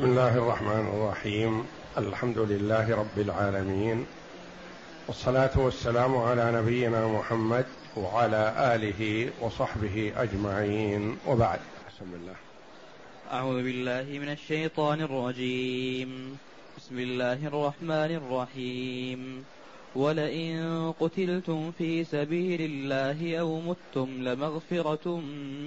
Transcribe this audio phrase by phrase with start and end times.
[0.00, 1.64] بسم الله الرحمن الرحيم.
[1.98, 4.06] الحمد لله رب العالمين.
[5.08, 7.64] والصلاة والسلام على نبينا محمد
[7.96, 11.16] وعلى آله وصحبه أجمعين.
[11.26, 11.58] وبعد.
[11.88, 12.34] بسم الله.
[13.32, 16.38] أعوذ بالله من الشيطان الرجيم.
[16.78, 19.44] بسم الله الرحمن الرحيم.
[19.96, 25.20] ولئن قتلتم في سبيل الله أو متم لمغفرة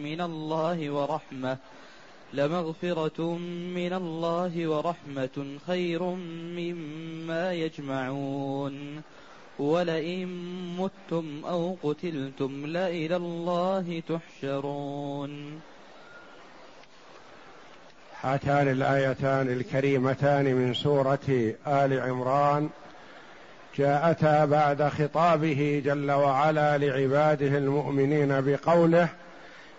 [0.03, 1.57] من الله ورحمة.
[2.33, 3.37] لمغفرة
[3.75, 6.03] من الله ورحمة خير
[6.57, 9.01] مما يجمعون.
[9.59, 10.27] ولئن
[10.79, 15.61] متم أو قتلتم لإلى الله تحشرون.
[18.21, 22.69] هاتان الآيتان الكريمتان من سورة آل عمران.
[23.77, 29.09] جاءتا بعد خطابه جل وعلا لعباده المؤمنين بقوله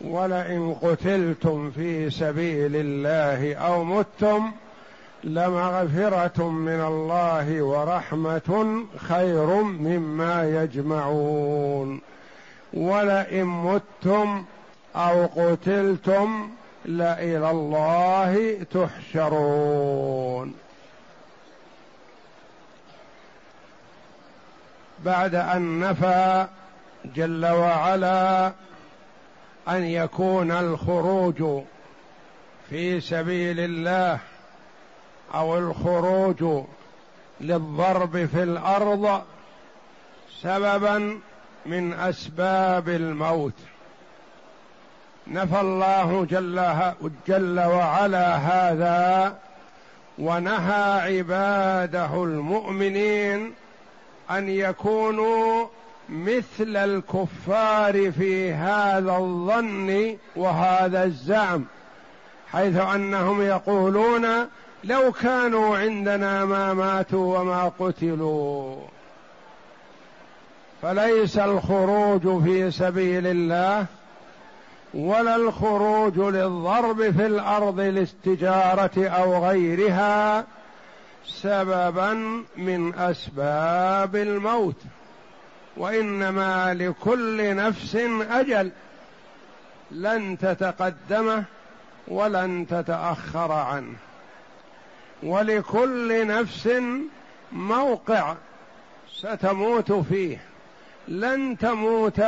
[0.00, 4.52] ولئن قتلتم في سبيل الله أو متم
[5.24, 12.00] لمغفرة من الله ورحمة خير مما يجمعون.
[12.74, 14.44] ولئن متم
[14.96, 16.50] أو قتلتم
[16.84, 20.54] لإلى الله تحشرون.
[25.04, 26.46] بعد أن نفى
[27.04, 28.52] جل وعلا
[29.68, 31.62] أن يكون الخروج
[32.70, 34.18] في سبيل الله
[35.34, 36.64] أو الخروج
[37.40, 39.22] للضرب في الأرض
[40.42, 41.20] سببا
[41.66, 43.54] من أسباب الموت.
[45.26, 46.74] نفى الله جل,
[47.28, 49.38] جل وعلا هذا
[50.18, 53.54] ونهى عباده المؤمنين
[54.30, 55.66] أن يكونوا
[56.10, 61.64] مثل الكفار في هذا الظن وهذا الزعم
[62.52, 64.26] حيث أنهم يقولون
[64.84, 68.76] لو كانوا عندنا ما ماتوا وما قتلوا.
[70.82, 73.86] فليس الخروج في سبيل الله
[74.94, 80.44] ولا الخروج للضرب في الأرض للتجاره أو غيرها
[81.26, 84.76] سببا من أسباب الموت.
[85.80, 87.96] وإنما لكل نفس
[88.30, 88.70] أجل.
[89.90, 91.44] لن تتقدمه
[92.08, 93.96] ولن تتأخر عنه
[95.22, 96.68] ولكل نفس
[97.52, 98.34] موقع
[99.12, 100.40] ستموت فيه.
[101.08, 102.22] لن تموت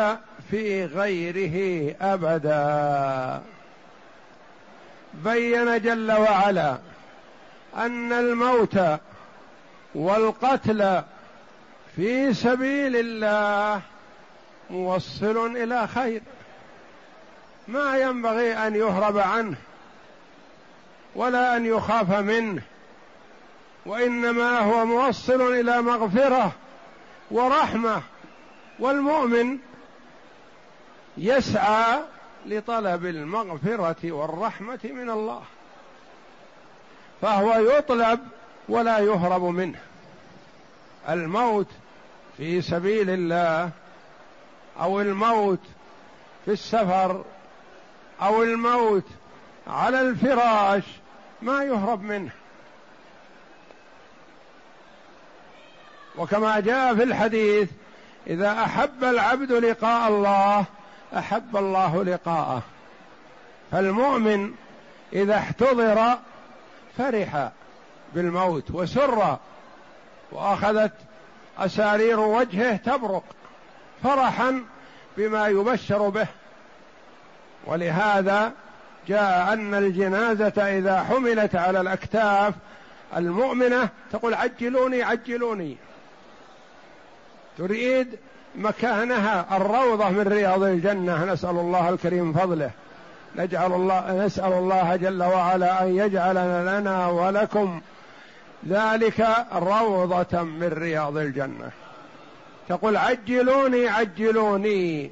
[0.50, 3.42] في غيره أبدا.
[5.14, 6.78] بين جل وعلا
[7.76, 8.80] أن الموت
[9.94, 11.02] والقتل
[11.96, 13.80] في سبيل الله
[14.70, 16.22] موصل إلى خير.
[17.68, 19.56] ما ينبغي أن يهرب عنه
[21.14, 22.62] ولا أن يخاف منه
[23.86, 26.52] وإنما هو موصل إلى مغفرة
[27.30, 28.02] ورحمة.
[28.78, 29.58] والمؤمن
[31.16, 32.00] يسعى
[32.46, 35.42] لطلب المغفرة والرحمة من الله
[37.22, 38.20] فهو يطلب
[38.68, 39.78] ولا يهرب منه.
[41.08, 41.66] الموت
[42.36, 43.70] في سبيل الله
[44.80, 45.60] أو الموت
[46.44, 47.24] في السفر
[48.22, 49.04] أو الموت
[49.66, 50.82] على الفراش
[51.42, 52.30] ما يهرب منه.
[56.18, 57.68] وكما جاء في الحديث
[58.26, 60.64] إذا أحب العبد لقاء الله
[61.16, 62.62] أحب الله لقاءه.
[63.72, 64.54] فالمؤمن
[65.12, 66.18] إذا احتضر
[66.98, 67.50] فرح
[68.14, 69.38] بالموت وسر
[70.32, 70.92] وأخذت
[71.58, 73.24] أسارير وجهه تبرق
[74.02, 74.64] فرحا
[75.16, 76.26] بما يبشر به.
[77.66, 78.52] ولهذا
[79.08, 82.54] جاء أن الجنازة إذا حملت على الأكتاف
[83.16, 85.76] المؤمنة تقول عجلوني عجلوني.
[87.58, 88.18] تريد
[88.54, 91.24] مكانها الروضة من رياض الجنة.
[91.24, 92.70] نسأل الله الكريم فضله.
[93.36, 96.34] نجعل الله نسأل الله جل وعلا أن يجعل
[96.66, 97.80] لنا ولكم.
[98.68, 101.70] ذلك روضة من رياض الجنة.
[102.68, 105.10] تقول عجلوني عجلوني.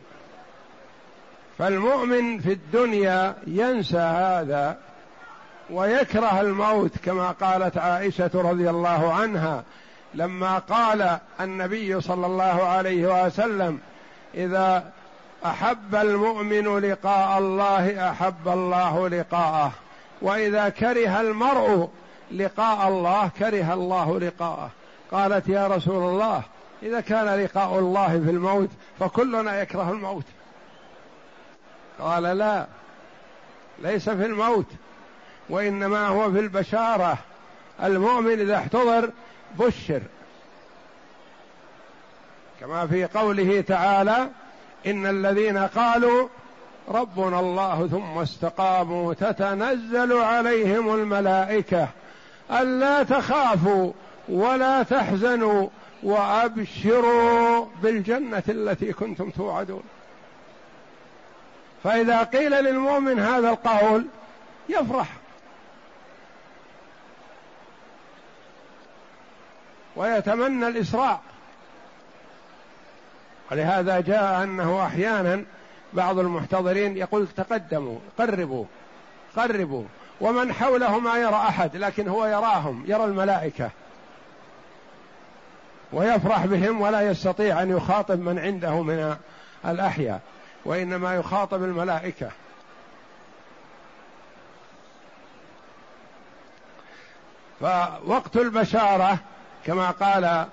[1.59, 4.79] فالمؤمن في الدنيا ينسى هذا
[5.71, 9.65] ويكره الموت كما قالت عائشة رضي الله عنها
[10.15, 13.79] لما قال النبي صلى الله عليه وسلم
[14.35, 14.93] إذا
[15.45, 19.73] أحب المؤمن لقاء الله أحب الله لقاءه.
[20.23, 21.89] وإذا كره المرء
[22.33, 24.71] لقاء الله كره الله لقاءه.
[25.13, 26.43] قالت يا رسول الله
[26.83, 28.69] إذا كان لقاء الله في الموت
[29.01, 30.25] فكلنا يكره الموت.
[32.01, 32.67] قال لا
[33.83, 34.67] ليس في الموت
[35.49, 37.19] وإنما هو في البشارة.
[37.83, 39.11] المؤمن إذا احتضر
[39.59, 40.03] بشر.
[42.61, 44.29] كما في قوله تعالى
[44.87, 46.29] إن الذين قالوا
[46.89, 51.89] ربنا الله ثم استقاموا تتنزل عليهم الملائكة.
[52.51, 53.93] الا تخافوا
[54.29, 55.69] ولا تحزنوا
[56.03, 59.83] وأبشروا بالجنة التي كنتم توعدون.
[61.85, 64.07] فإذا قيل للمؤمن هذا القول
[64.69, 65.09] يفرح.
[69.97, 71.21] ويتمنى الإسراء.
[73.51, 75.45] ولهذا جاء أنه أحيانا
[75.93, 78.65] بعض المحتضرين يقول تقدموا قربوا
[79.37, 79.85] قربوا.
[80.21, 83.71] ومن حوله ما يرى أحد لكن هو يراهم يرى الملائكة.
[85.93, 89.17] ويفرح بهم ولا يستطيع أن يخاطب من عنده من
[89.67, 90.21] الأحياء
[90.65, 92.31] وإنما يخاطب الملائكة.
[97.61, 99.19] فوقت البشارة
[99.67, 100.47] كما قال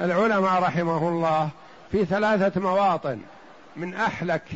[0.00, 1.48] العلماء رحمه الله
[1.92, 3.20] في ثلاثة مواطن
[3.76, 4.48] من أحلك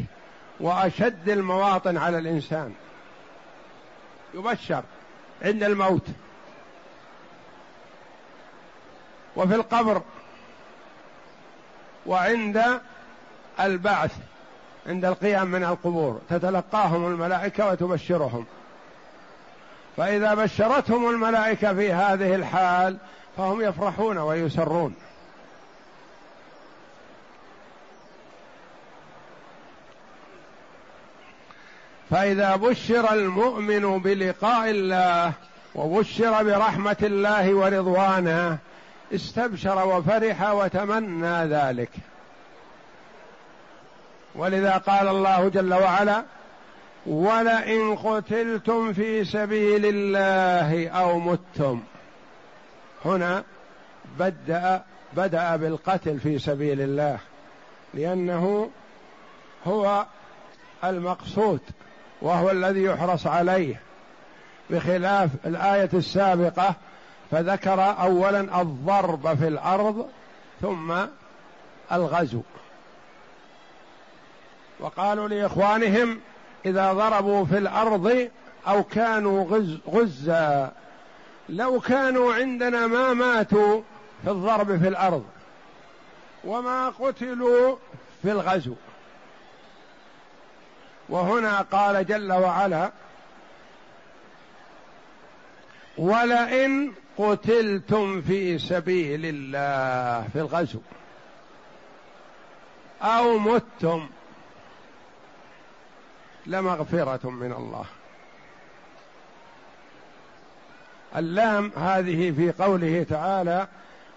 [0.61, 2.75] وأشد المواطن على الإنسان.
[4.35, 4.83] يبشر
[5.43, 6.07] عند الموت.
[9.37, 10.03] وفي القبر
[12.07, 12.81] وعند
[13.61, 14.13] البعث
[14.87, 18.47] عند القيام من القبور تتلقاهم الملائكة وتبشرهم.
[19.97, 22.99] فإذا بشرتهم الملائكة في هذه الحال
[23.37, 24.95] فهم يفرحون ويسرون.
[32.11, 35.33] فإذا بشر المؤمن بلقاء الله
[35.75, 38.59] وبشر برحمة الله ورضوانه
[39.15, 41.91] استبشر وفرح وتمنى ذلك.
[44.35, 46.25] ولذا قال الله جل وعلا
[47.07, 51.81] ولئن قتلتم في سبيل الله أو متم
[53.05, 53.45] هنا
[54.19, 54.83] بدا
[55.13, 57.19] بدأ بالقتل في سبيل الله
[57.95, 58.71] لأنه
[59.67, 60.07] هو
[60.85, 61.61] المقصود.
[62.23, 63.81] وهو الذي يحرص عليه.
[64.71, 66.75] بخلاف الآية السابقة
[67.31, 70.09] فذكر اولا الضرب في الأرض
[70.61, 70.95] ثم
[71.93, 72.43] الغزو.
[74.81, 76.21] وقالوا لإخوانهم
[76.67, 78.29] إذا ضربوا في الأرض
[78.69, 80.73] أو كانوا غز غزا
[81.49, 83.83] لو كانوا عندنا ما ماتوا
[84.25, 85.25] في الضرب في الأرض
[86.45, 87.77] وما قتلوا
[88.23, 88.75] في الغزو.
[91.09, 92.91] وهنا قال جل وعلا
[95.99, 100.81] ولئن قتلتم في سبيل الله في الغزو
[103.03, 104.09] أو متم
[106.47, 107.85] لمغفرة من الله.
[111.17, 113.67] اللام هذه في قوله تعالى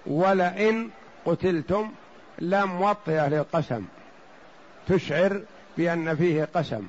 [0.06, 0.90] ولئن
[1.26, 1.92] قتلتم
[2.40, 3.86] لام موطئه للقسم
[4.88, 5.42] تشعر
[5.78, 6.88] بأن فيه قسم.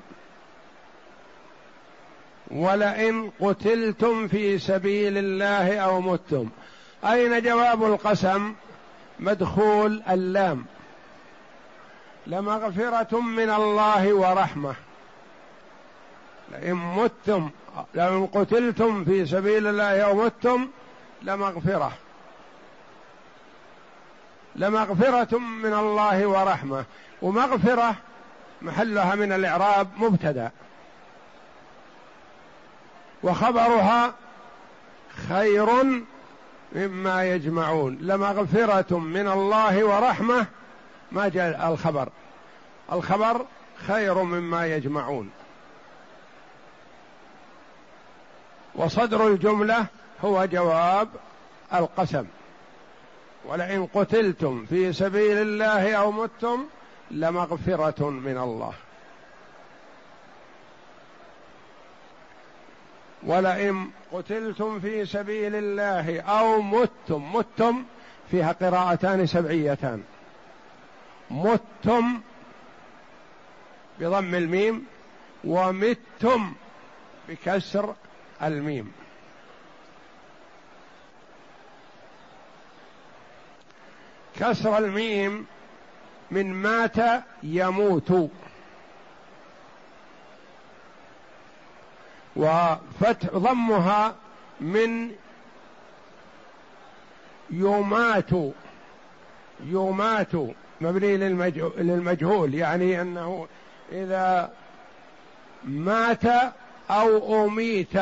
[2.51, 6.49] ولئن قتلتم في سبيل الله أو متم.
[7.05, 8.53] أين جواب القسم؟
[9.19, 10.65] مدخول اللام.
[12.27, 14.75] لمغفرة من الله ورحمة.
[16.51, 17.49] لئن متم
[17.93, 20.67] لئن قتلتم في سبيل الله أو متم
[21.21, 21.91] لمغفرة.
[24.55, 26.85] لمغفرة من الله ورحمة.
[27.21, 27.95] ومغفرة
[28.63, 30.51] محلها من الإعراب مبتدأ.
[33.23, 34.13] وخبرها
[35.29, 35.67] خير
[36.75, 37.97] مما يجمعون.
[38.01, 40.45] لمغفرة من الله ورحمة
[41.11, 42.09] ما جاء الخبر.
[42.91, 43.45] الخبر
[43.87, 45.29] خير مما يجمعون.
[48.75, 49.85] وصدر الجملة
[50.25, 51.09] هو جواب
[51.73, 52.25] القسم.
[53.45, 56.65] ولئن قتلتم في سبيل الله أو متم
[57.11, 58.73] لمغفرة من الله.
[63.23, 67.83] ولئن قتلتم في سبيل الله أو متم متم
[68.31, 70.03] فيها قراءتان سبعيتان.
[71.31, 72.21] متم
[73.99, 74.85] بضم الميم
[75.43, 76.53] ومتم
[77.29, 77.95] بكسر
[78.41, 78.91] الميم.
[84.39, 85.47] كسر الميم
[86.33, 88.29] من مات يموت.
[92.35, 94.15] وفتح ضمها
[94.61, 95.11] من
[97.49, 98.31] يمات.
[99.65, 100.35] يمات.
[100.81, 101.17] مبني
[101.77, 102.53] للمجهول.
[102.53, 103.47] يعني أنه
[103.91, 104.53] إذا
[105.63, 106.25] مات
[106.89, 107.95] أو أميت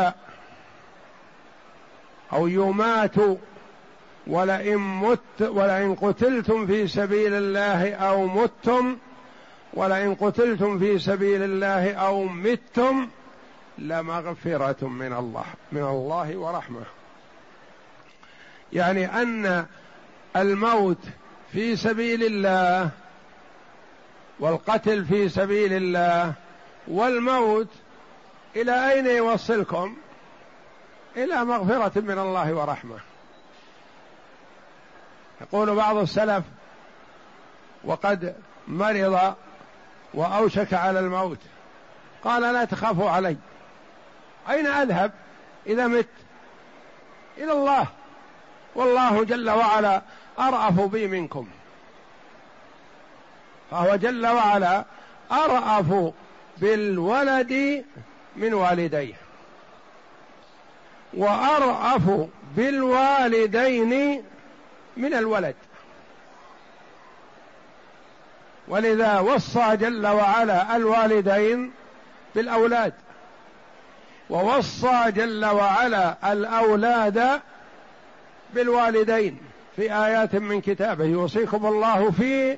[2.33, 3.15] أو يمات
[4.27, 8.97] ولئن مت ولئن قتلتم في سبيل الله أو متم
[9.73, 13.07] ولئن قتلتم في سبيل الله أو متم
[13.77, 16.81] لمغفرة من الله من الله ورحمة
[18.73, 19.65] يعني أن
[20.35, 20.97] الموت
[21.51, 22.89] في سبيل الله
[24.39, 26.33] والقتل في سبيل الله
[26.87, 27.67] والموت
[28.55, 29.95] إلى أين يوصلكم؟
[31.17, 33.10] إلى مغفرة من الله ورحمة
[35.41, 36.43] يقول بعض السلف
[37.83, 38.35] وقد
[38.67, 39.35] مرض
[40.13, 41.39] وأوشك على الموت.
[42.23, 43.37] قال لا تخافوا علي.
[44.49, 45.11] أين أذهب؟
[45.67, 46.07] إذا مت.
[47.37, 47.87] إلى الله.
[48.75, 50.01] والله جل وعلا
[50.39, 51.47] أرأف بي منكم.
[53.71, 54.85] فهو جل وعلا
[55.31, 56.13] أرأف
[56.57, 57.85] بالولد
[58.35, 59.13] من والديه.
[61.13, 64.23] وأرأف بالوالدين
[64.97, 65.55] من الولد.
[68.67, 71.71] ولذا وصى جل وعلا الوالدين
[72.35, 72.93] بالأولاد.
[74.29, 77.41] ووصى جل وعلا الأولاد
[78.53, 79.37] بالوالدين.
[79.75, 82.57] في آيات من كتابه يوصيكم الله في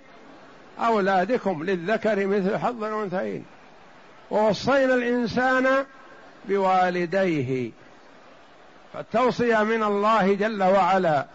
[0.80, 3.46] أولادكم للذكر مثل حظ الأنثيين
[4.32, 5.86] ووصينا الإنسان
[6.46, 7.72] بوالديه.
[8.94, 11.26] فالتوصية من الله جل وعلا.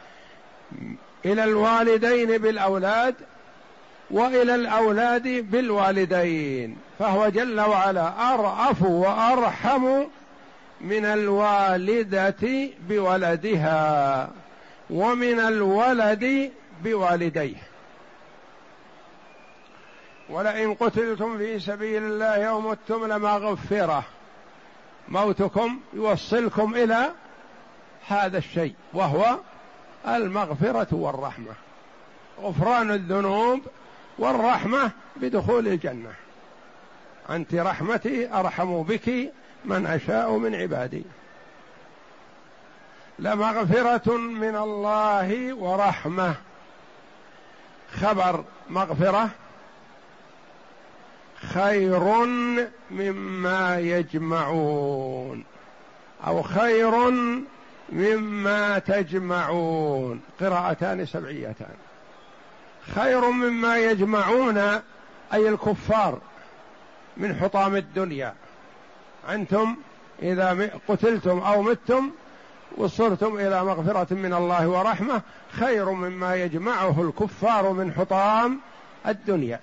[1.25, 3.15] إلى الوالدين بالأولاد
[4.11, 10.05] وإلى الأولاد بالوالدين فهو جل وعلا أرأف وأرحم
[10.81, 14.31] من الوالدة بولدها
[14.91, 16.53] ومن الولد
[16.85, 17.57] بوالديه.
[20.31, 24.05] ولئن قتلتم في سبيل الله يوم متم لمغفرة
[25.09, 27.11] موتكم يوصلكم إلى
[28.09, 29.39] هذا الشيء وهو
[30.17, 31.53] المغفرة والرحمة.
[32.43, 33.61] غفران الذنوب
[34.19, 36.13] والرحمة بدخول الجنة.
[37.31, 39.33] أنت رحمتي أرحم بك
[39.65, 41.05] من أشاء من عبادي.
[43.19, 46.35] لمغفرة من الله ورحمة.
[48.01, 49.29] خبر مغفرة.
[51.55, 52.25] خير
[52.91, 55.45] مما يجمعون.
[56.27, 57.11] أو خير
[57.93, 60.21] مما تجمعون.
[60.41, 61.77] قراءتان سبعيتان.
[62.95, 64.59] خير مما يجمعون
[65.33, 66.19] أي الكفار
[67.17, 68.35] من حطام الدنيا.
[69.29, 69.77] أنتم
[70.23, 72.11] إذا قتلتم أو متم
[72.77, 78.61] وصرتم إلى مغفرة من الله ورحمة خير مما يجمعه الكفار من حطام
[79.07, 79.61] الدنيا.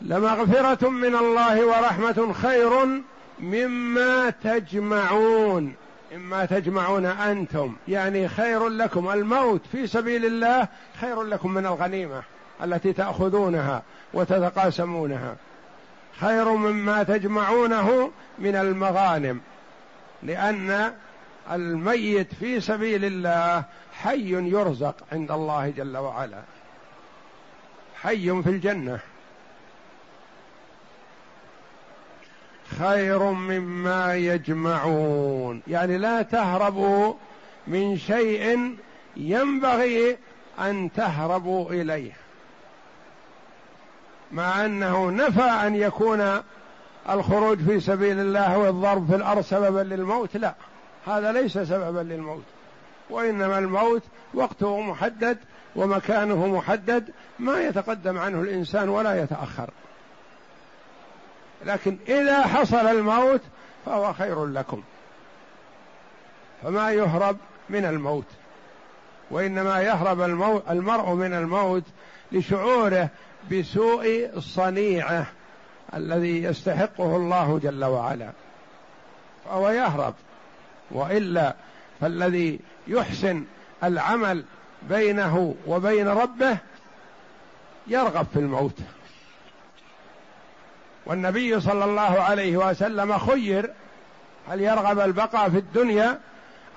[0.00, 3.02] لمغفرة من الله ورحمة خير
[3.42, 5.74] مما تجمعون.
[6.12, 7.74] مما تجمعون أنتم.
[7.88, 9.10] يعني خير لكم.
[9.10, 10.68] الموت في سبيل الله
[11.00, 12.22] خير لكم من الغنيمة
[12.64, 13.82] التي تأخذونها
[14.14, 15.36] وتتقاسمونها.
[16.20, 19.40] خير مما تجمعونه من المغانم.
[20.22, 20.92] لأن
[21.50, 26.42] الميت في سبيل الله حي يرزق عند الله جل وعلا.
[28.02, 28.98] حي في الجنة.
[32.78, 35.62] خير مما يجمعون.
[35.68, 37.14] يعني لا تهربوا
[37.66, 38.74] من شيء
[39.16, 40.16] ينبغي
[40.58, 42.12] أن تهربوا إليه.
[44.32, 46.40] مع أنه نفى أن يكون
[47.10, 50.36] الخروج في سبيل الله والضرب في الأرض سببا للموت.
[50.36, 50.54] لا
[51.06, 52.44] هذا ليس سببا للموت.
[53.10, 54.02] وإنما الموت
[54.34, 55.38] وقته محدد
[55.76, 59.70] ومكانه محدد ما يتقدم عنه الإنسان ولا يتأخر.
[61.66, 63.40] لكن إذا حصل الموت
[63.86, 64.82] فهو خير لكم.
[66.62, 67.36] فما يهرب
[67.70, 68.24] من الموت
[69.30, 70.20] وإنما يهرب
[70.70, 71.84] المرء من الموت
[72.32, 73.08] لشعوره
[73.52, 75.26] بسوء صنيعه
[75.94, 78.30] الذي يستحقه الله جل وعلا.
[79.44, 80.14] فهو يهرب
[80.90, 81.54] وإلا
[82.00, 83.44] فالذي يحسن
[83.84, 84.44] العمل
[84.82, 86.56] بينه وبين ربه
[87.86, 88.78] يرغب في الموت.
[91.06, 93.70] والنبي صلى الله عليه وسلم خير.
[94.48, 96.20] هل يرغب البقاء في الدنيا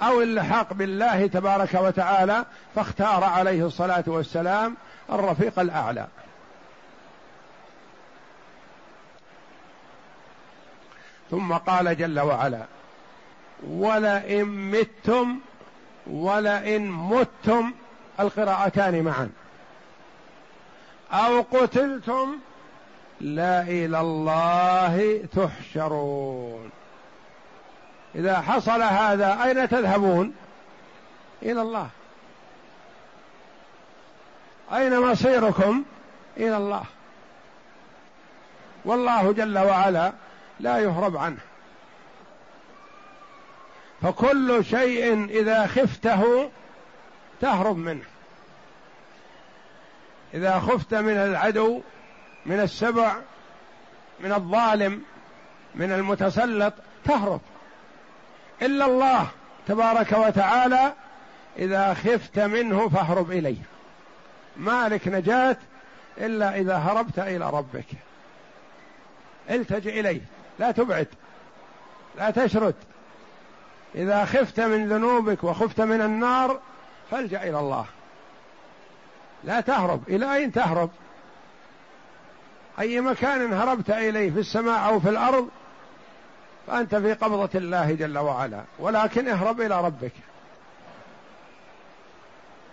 [0.01, 4.75] أو اللحاق بالله تبارك وتعالى؟ فاختار عليه الصلاة والسلام
[5.09, 6.07] الرفيق الأعلى.
[11.31, 12.65] ثم قال جل وعلا
[13.67, 15.39] ولئن متم
[16.07, 17.71] ولئن متم
[18.19, 19.29] القراءتان معا.
[21.11, 22.37] أو قتلتم
[23.23, 26.71] لا إلى الله تحشرون.
[28.15, 30.35] إذا حصل هذا أين تذهبون؟
[31.41, 31.89] إلى الله.
[34.73, 35.83] أين مصيركم؟
[36.37, 36.83] إلى الله.
[38.85, 40.13] والله جل وعلا
[40.59, 41.39] لا يهرب عنه.
[44.01, 46.49] فكل شيء إذا خفته
[47.41, 48.05] تهرب منه.
[50.33, 51.81] إذا خفت من العدو
[52.45, 53.15] من السبع
[54.19, 55.01] من الظالم
[55.75, 56.73] من المتسلط
[57.05, 57.41] تهرب.
[58.61, 59.27] إلا الله
[59.67, 60.93] تبارك وتعالى
[61.57, 63.61] إذا خفت منه فاهرب إليه.
[64.57, 65.57] مالك نجاة
[66.17, 67.85] إلا إذا هربت إلى ربك.
[69.49, 70.21] التجئ إليه.
[70.59, 71.07] لا تبعد.
[72.17, 72.75] لا تشرد.
[73.95, 76.59] إذا خفت من ذنوبك وخفت من النار
[77.11, 77.85] فالجأ إلى الله.
[79.43, 80.03] لا تهرب.
[80.09, 80.89] إلى أين تهرب؟
[82.79, 85.49] أي مكان هربت إليه في السماء أو في الأرض
[86.67, 88.63] فأنت في قبضة الله جل وعلا.
[88.79, 90.11] ولكن اهرب إلى ربك.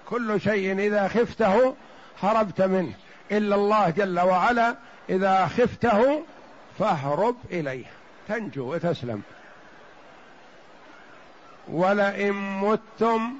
[0.08, 1.74] كل شيء إذا خفته
[2.22, 2.92] هربت منه.
[3.32, 4.74] إلا الله جل وعلا
[5.08, 6.22] إذا خفته
[6.78, 7.86] فاهرب إليه.
[8.28, 9.22] تنجو وتسلم.
[11.68, 13.32] ولئن متم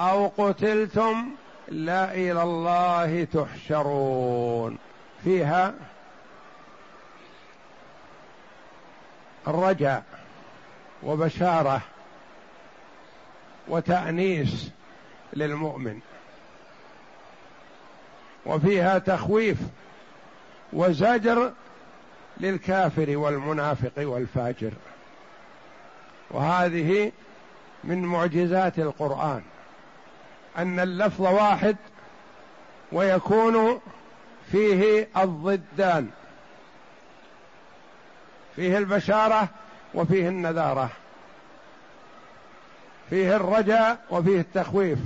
[0.00, 1.30] أو قتلتم
[1.68, 4.78] لا إلى الله تحشرون.
[5.24, 5.74] فيها
[9.48, 10.04] الرجاء
[11.02, 11.80] وبشارة
[13.68, 14.70] وتأنيس
[15.32, 16.00] للمؤمن.
[18.46, 19.58] وفيها تخويف
[20.72, 21.52] وزجر
[22.40, 24.72] للكافر والمنافق والفاجر.
[26.30, 27.12] وهذه
[27.84, 29.42] من معجزات القرآن
[30.58, 31.76] أن اللفظ واحد
[32.92, 33.80] ويكون
[34.52, 36.10] فيه الضدان.
[38.56, 39.48] فيه البشارة
[39.94, 40.90] وفيه النذارة.
[43.10, 44.98] فيه الرجاء وفيه التخويف.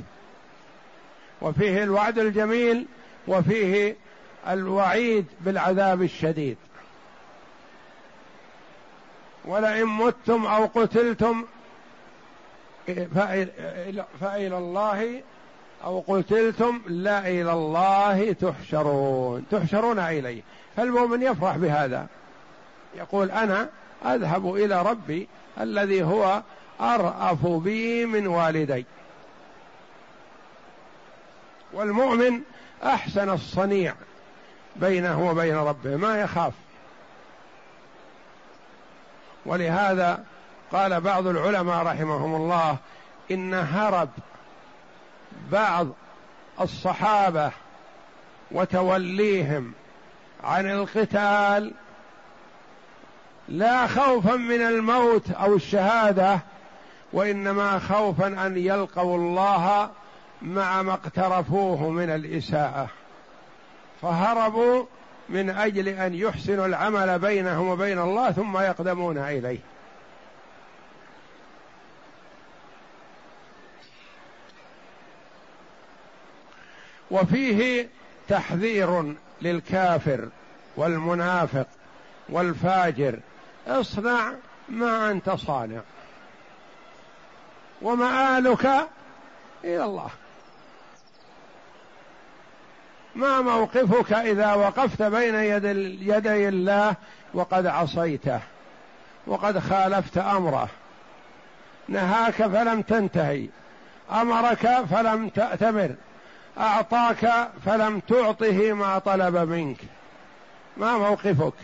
[1.43, 2.87] وفيه الوعد الجميل
[3.29, 3.97] وفيه
[4.49, 6.57] الوعيد بالعذاب الشديد.
[9.45, 11.45] ولئن متم أو قتلتم
[14.21, 15.23] فإلى الله
[15.85, 19.47] أو قتلتم لا إلى الله تحشرون.
[19.51, 20.43] تحشرون إليه.
[20.77, 22.07] فالمؤمن يفرح بهذا.
[22.97, 23.69] يقول أنا
[24.05, 25.29] أذهب إلى ربي
[25.61, 26.43] الذي هو
[26.81, 28.87] أرأف بي من والدي.
[31.73, 32.41] والمؤمن
[32.85, 33.95] أحسن الصنيع
[34.77, 36.53] بينه وبين ربه ما يخاف.
[39.47, 40.25] ولهذا
[40.73, 42.77] قال بعض العلماء رحمهم الله
[43.31, 44.09] إن هرب
[45.53, 45.89] بعض
[46.61, 47.51] الصحابة
[48.51, 49.73] وتوليهم
[50.45, 51.73] عن القتال
[53.49, 56.39] لا خوفا من الموت أو الشهادة
[57.13, 59.91] وإنما خوفا أن يلقوا الله
[60.43, 62.89] مع ما اقترفوه من الإساءة.
[64.03, 64.85] فهربوا
[65.29, 69.59] من أجل أن يحسنوا العمل بينهم وبين الله ثم يقدمون إليه.
[77.11, 77.89] وفيه
[78.29, 80.29] تحذير للكافر
[80.77, 81.67] والمنافق
[82.29, 83.19] والفاجر
[83.67, 84.33] اصنع
[84.69, 85.81] ما انت صانع.
[87.83, 88.67] ومآلك
[89.65, 90.11] إلى الله.
[93.15, 95.65] ما موقفك إذا وقفت بين يد
[96.01, 96.95] يدي الله
[97.35, 98.41] وقد عصيته
[99.27, 100.69] وقد خالفت أمره.
[101.89, 103.49] نهاك فلم تنتهي.
[104.13, 105.95] أمرك فلم تأتمر.
[106.59, 109.79] أعطاك فلم تعطه ما طلب منك.
[110.77, 111.55] ما موقفك؟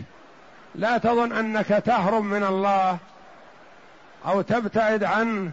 [0.75, 2.99] لا تظن أنك تهرب من الله
[4.27, 5.51] أو تبتعد عنه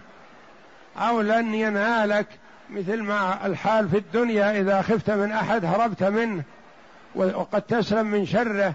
[0.98, 2.28] أو لن ينالك
[2.70, 6.44] مثل ما الحال في الدنيا إذا خفت من أحد هربت منه
[7.16, 8.74] وقد تسلم من شره.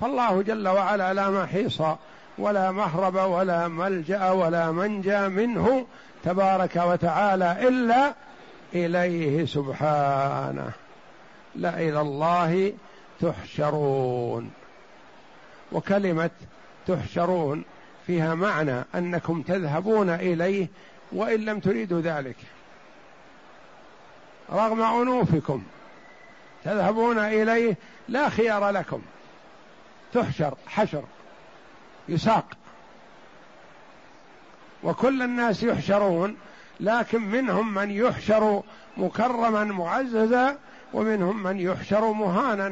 [0.00, 1.82] فالله جل وعلا لا محيص
[2.38, 5.86] ولا مهرب ولا ملجأ ولا منجى منه
[6.24, 8.14] تبارك وتعالى إلا
[8.74, 10.70] إليه سبحانه.
[11.54, 12.72] لا إلى الله
[13.20, 14.50] تحشرون.
[15.74, 16.30] وكلمة
[16.86, 17.64] تحشرون
[18.06, 20.68] فيها معنى أنكم تذهبون إليه
[21.12, 22.36] وإن لم تريدوا ذلك.
[24.50, 25.62] رغم أنوفكم
[26.64, 27.76] تذهبون إليه
[28.08, 29.02] لا خيار لكم.
[30.12, 31.04] تحشر حشر
[32.08, 32.46] يساق.
[34.82, 36.36] وكل الناس يحشرون
[36.80, 38.62] لكن منهم من يحشر
[38.96, 40.58] مكرما معززا
[40.92, 42.68] ومنهم من يحشر مهانا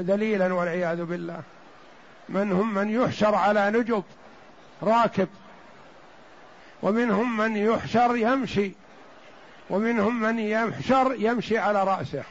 [0.00, 1.42] ذليلا والعياذ بالله.
[2.28, 4.04] منهم من يحشر على نجب
[4.82, 5.28] راكب.
[6.82, 8.72] ومنهم من يحشر يمشي.
[9.70, 12.22] ومنهم من يحشر يمشي على رأسه.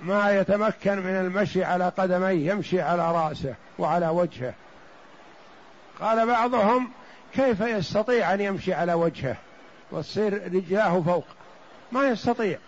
[0.00, 4.54] ما يتمكن من المشي على قدميه يمشي على رأسه وعلى وجهه.
[6.00, 6.90] قال بعضهم
[7.34, 9.36] كيف يستطيع أن يمشي على وجهه؟
[9.90, 11.24] وتصير رجلاه فوق.
[11.92, 12.58] ما يستطيع.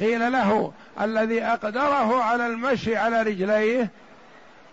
[0.00, 3.90] قيل له الذي أقدره على المشي على رجليه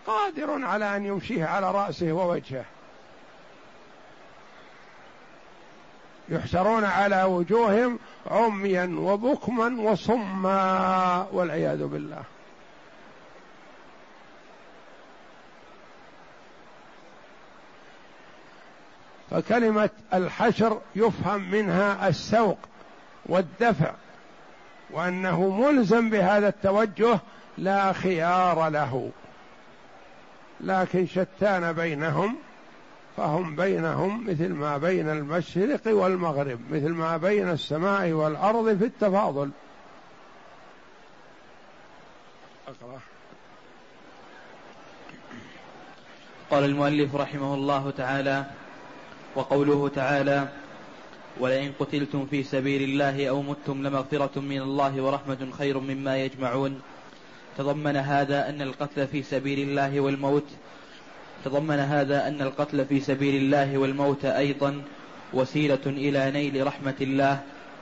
[0.08, 2.66] قادر على أن يمشيه على رأسه ووجهه.
[6.30, 12.24] يحشرون على وجوههم عميا وبكما وصما والعياذ بالله.
[19.32, 22.58] فكلمة الحشر يفهم منها السوق
[23.26, 23.92] والدفع
[24.92, 27.20] وأنه ملزم بهذا التوجه
[27.58, 29.12] لا خيار له.
[30.64, 32.36] لكن شتان بينهم
[33.18, 39.50] فهم بينهم مثل ما بين المشرق والمغرب مثل ما بين السماء والأرض في التفاضل
[42.68, 43.00] أقرأ.
[46.52, 48.46] قال المؤلف رحمه الله تعالى
[49.36, 50.48] وقوله تعالى
[51.40, 56.82] ولئن قتلتم في سبيل الله أو متم لمغفرة من الله ورحمة خير مما يجمعون
[57.58, 60.46] تضمن هذا أن القتل في سبيل الله والموت
[61.46, 64.82] تضمن هذا أن القتل في سبيل الله والموت أيضا
[65.34, 67.40] وسيلة إلى نيل رحمة الله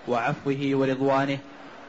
[0.08, 1.38] وعفوه ورضوانه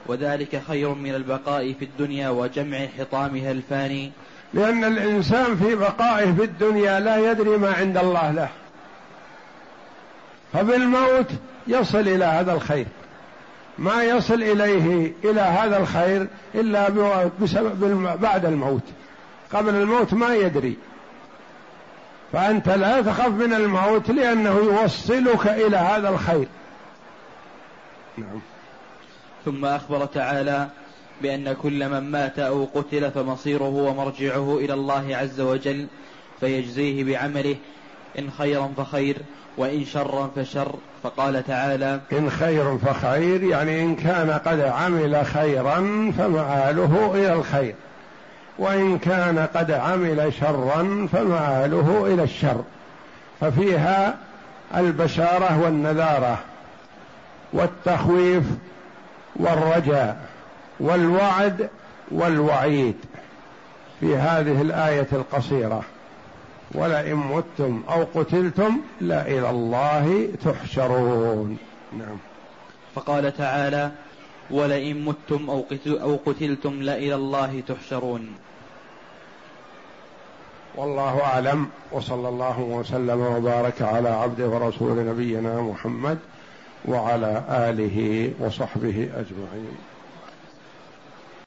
[0.07, 4.13] وذلك خير من البقاء في الدنيا وجمع حطامها الفاني.
[4.55, 8.49] لأن الإنسان في بقائه في الدنيا لا يدري ما عند الله له
[10.53, 11.31] فبالموت
[11.67, 12.87] يصل إلى هذا الخير.
[13.81, 16.89] ما يصل إليه إلى هذا الخير إلا
[17.43, 18.83] بسبب بعد الموت.
[19.53, 20.77] قبل الموت ما يدري.
[22.33, 26.49] فأنت لا تخف من الموت لأنه يوصلك إلى هذا الخير.
[28.19, 28.41] نعم.
[29.45, 30.69] ثم أخبر تعالى
[31.23, 35.87] بأن كل من مات أو قتل فمصيره ومرجعه إلى الله عز وجل
[36.41, 37.57] فيجزيه بعمله
[38.19, 39.17] إن خيرا فخير
[39.57, 40.75] وإن شرا فشر.
[41.03, 45.77] فقال تعالى إن خير فخير يعني إن كان قد عمل خيرا
[46.19, 47.75] فمآله إلى الخير
[48.59, 52.65] وإن كان قد عمل شرا فمآله إلى الشر.
[53.41, 54.17] ففيها
[54.77, 56.39] البشارة والنذارة
[57.53, 58.45] والتخويف
[59.37, 60.17] والرجاء
[60.81, 61.69] والوعد
[62.11, 62.97] والوعيد
[64.01, 65.83] في هذه الآية القصيرة.
[66.75, 71.59] ولئن متم أو قتلتم لا إلى الله تحشرون.
[71.99, 72.17] نعم.
[72.95, 73.91] فقال تعالى
[74.51, 78.35] ولئن متم أو قتلتم لإلى الله تحشرون.
[80.77, 86.19] والله أعلم وصلى الله وسلم وبارك على عبده ورسول نبينا محمد
[86.85, 89.90] وعلى آله وصحبه أجمعين.